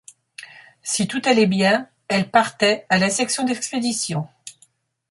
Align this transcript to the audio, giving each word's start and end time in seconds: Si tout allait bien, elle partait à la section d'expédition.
Si 0.81 1.07
tout 1.07 1.21
allait 1.25 1.45
bien, 1.45 1.87
elle 2.07 2.31
partait 2.31 2.87
à 2.89 2.97
la 2.97 3.11
section 3.11 3.43
d'expédition. 3.45 4.27